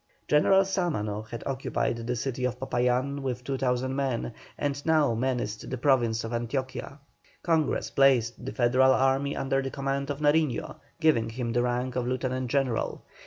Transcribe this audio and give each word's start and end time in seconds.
General 0.27 0.63
Sámano 0.63 1.29
had 1.29 1.43
occupied 1.45 2.07
the 2.07 2.15
city 2.15 2.43
of 2.45 2.57
Popayán 2.59 3.19
with 3.19 3.43
2,000 3.43 3.95
men, 3.95 4.33
and 4.57 4.83
now 4.83 5.13
menaced 5.13 5.69
the 5.69 5.77
Province 5.77 6.23
of 6.23 6.33
Antioquia. 6.33 6.97
Congress 7.43 7.91
placed 7.91 8.43
the 8.43 8.51
Federal 8.51 8.93
army 8.93 9.35
under 9.35 9.61
the 9.61 9.69
command 9.69 10.09
of 10.09 10.17
Nariño, 10.17 10.77
giving 10.99 11.29
him 11.29 11.53
the 11.53 11.61
rank 11.61 11.95
of 11.95 12.07
lieutenant 12.07 12.49
general. 12.49 13.03